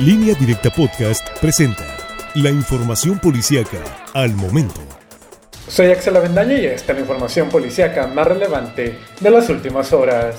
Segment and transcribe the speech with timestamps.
[0.00, 1.84] Línea Directa Podcast presenta
[2.36, 3.78] la información policíaca
[4.14, 4.80] al momento.
[5.66, 10.36] Soy Axel Avendaño y esta es la información policíaca más relevante de las últimas horas.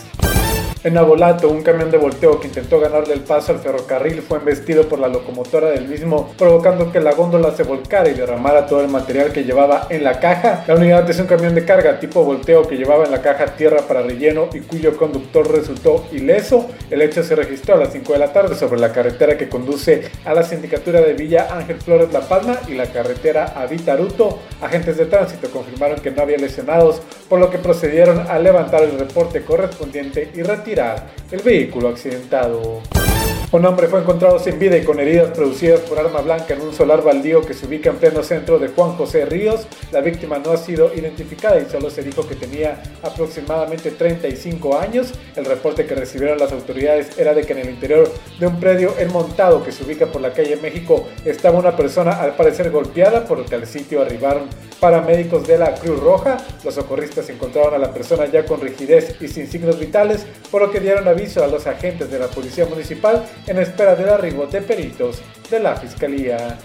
[0.81, 4.87] En Abolato, un camión de volteo que intentó ganarle el paso al ferrocarril fue embestido
[4.87, 8.87] por la locomotora del mismo, provocando que la góndola se volcara y derramara todo el
[8.87, 10.63] material que llevaba en la caja.
[10.67, 13.81] La unidad es un camión de carga tipo volteo que llevaba en la caja tierra
[13.89, 16.69] para relleno y cuyo conductor resultó ileso.
[16.89, 20.09] El hecho se registró a las 5 de la tarde sobre la carretera que conduce
[20.23, 24.39] a la sindicatura de Villa Ángel Flores La Palma y la carretera a Vitaruto.
[24.61, 28.97] Agentes de tránsito confirmaron que no había lesionados, por lo que procedieron a levantar el
[28.97, 30.68] reporte correspondiente y retirar
[31.31, 32.98] el vehículo accidentado.
[33.51, 36.71] Un hombre fue encontrado sin vida y con heridas producidas por arma blanca en un
[36.71, 39.65] solar baldío que se ubica en pleno centro de Juan José Ríos.
[39.91, 45.13] La víctima no ha sido identificada y solo se dijo que tenía aproximadamente 35 años.
[45.35, 48.93] El reporte que recibieron las autoridades era de que en el interior de un predio
[48.99, 53.39] enmontado que se ubica por la calle México estaba una persona al parecer golpeada, por
[53.39, 54.43] lo que al sitio arribaron
[54.79, 56.37] paramédicos de la Cruz Roja.
[56.63, 60.69] Los socorristas encontraron a la persona ya con rigidez y sin signos vitales, por lo
[60.69, 64.61] que dieron aviso a los agentes de la Policía Municipal en espera del arribo de
[64.61, 66.57] peritos de la Fiscalía.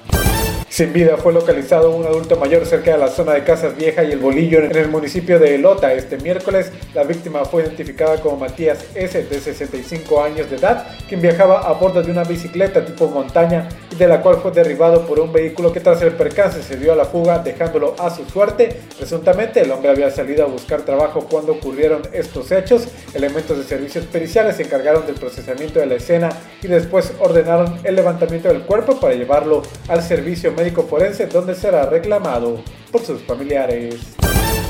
[0.68, 4.10] Sin vida fue localizado un adulto mayor cerca de la zona de Casas Vieja y
[4.10, 6.72] el Bolillo en el municipio de Elota este miércoles.
[6.94, 9.22] La víctima fue identificada como Matías S.
[9.22, 14.08] de 65 años de edad, quien viajaba a bordo de una bicicleta tipo montaña de
[14.08, 17.04] la cual fue derribado por un vehículo que tras el percance se dio a la
[17.04, 18.80] fuga dejándolo a su suerte.
[18.96, 22.88] Presuntamente el hombre había salido a buscar trabajo cuando ocurrieron estos hechos.
[23.14, 26.30] Elementos de servicios periciales se encargaron del procesamiento de la escena
[26.62, 31.86] y después ordenaron el levantamiento del cuerpo para llevarlo al servicio médico forense donde será
[31.86, 34.23] reclamado por sus familiares.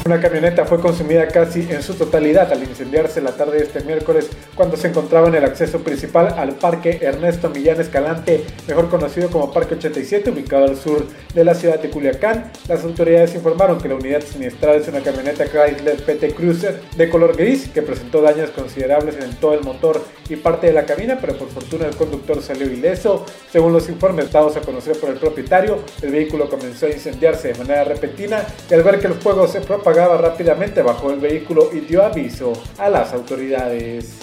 [0.06, 4.28] Una camioneta fue consumida casi en su totalidad al incendiarse la tarde de este miércoles
[4.54, 9.50] cuando se encontraba en el acceso principal al Parque Ernesto Millán Escalante, mejor conocido como
[9.50, 12.52] Parque 87, ubicado al sur de la ciudad de Culiacán.
[12.68, 17.34] Las autoridades informaron que la unidad siniestrada es una camioneta Chrysler PT Cruiser de color
[17.34, 21.38] gris que presentó daños considerables en todo el motor y parte de la cabina, pero
[21.38, 23.24] por fortuna el conductor salió ileso.
[23.50, 27.54] Según los informes dados a conocer por el propietario, el vehículo comenzó a incendiarse de
[27.54, 31.80] manera repentina y al ver que el fuego se propagó rápidamente bajo el vehículo y
[31.80, 34.18] dio aviso a las autoridades.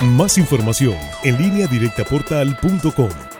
[0.00, 3.31] Más información en línea directa portal.com